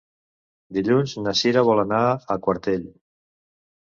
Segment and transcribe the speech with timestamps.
[0.77, 2.87] Dilluns na Sira vol anar a Quartell.